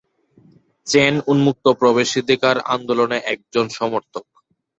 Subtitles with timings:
[0.87, 4.25] চ্যান উন্মুক্ত প্রবেশাধিকার আন্দোলনের একজন সমর্থক।